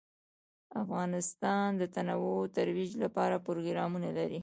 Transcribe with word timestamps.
افغانستان 0.83 1.67
د 1.81 1.83
تنوع 1.95 2.37
د 2.47 2.53
ترویج 2.57 2.91
لپاره 3.03 3.43
پروګرامونه 3.47 4.09
لري. 4.17 4.39